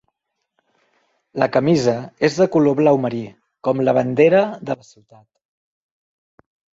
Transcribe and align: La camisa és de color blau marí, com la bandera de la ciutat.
La 1.41 1.47
camisa 1.57 1.91
és 2.29 2.37
de 2.39 2.47
color 2.55 2.75
blau 2.79 2.97
marí, 3.03 3.19
com 3.67 3.83
la 3.89 3.93
bandera 3.99 4.41
de 4.71 4.77
la 4.81 4.87
ciutat. 4.89 5.25